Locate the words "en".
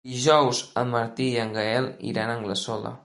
0.83-0.89, 1.43-1.53